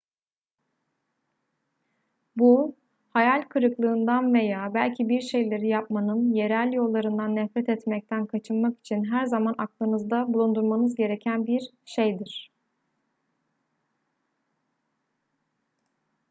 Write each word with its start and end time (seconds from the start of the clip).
bu 2.35 2.75
hayal 3.09 3.41
kırıklığından 3.49 4.33
veya 4.33 4.73
belki 4.73 5.09
bir 5.09 5.21
şeyleri 5.21 5.67
yapmanın 5.67 6.33
yerel 6.33 6.73
yollarından 6.73 7.35
nefret 7.35 7.69
etmekten 7.69 8.25
kaçınmak 8.25 8.79
için 8.79 9.03
her 9.03 9.25
zaman 9.25 9.55
aklınızda 9.57 10.33
bulundurmanız 10.33 10.95
gereken 10.95 11.47
bir 11.47 11.61
şeydir 11.85 12.51